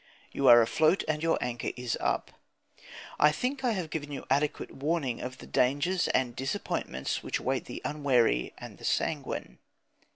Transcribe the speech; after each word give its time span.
You 0.31 0.47
are 0.47 0.63
afloat, 0.63 1.03
and 1.07 1.21
your 1.21 1.37
anchor 1.41 1.69
is 1.77 1.95
up. 1.99 2.31
I 3.19 3.31
think 3.31 3.63
I 3.63 3.73
have 3.73 3.91
given 3.91 4.23
adequate 4.31 4.71
warning 4.71 5.21
of 5.21 5.37
the 5.37 5.45
dangers 5.45 6.07
and 6.07 6.35
disappointments 6.35 7.21
which 7.21 7.37
await 7.37 7.65
the 7.65 7.83
unwary 7.85 8.51
and 8.57 8.79
the 8.79 8.83
sanguine. 8.83 9.59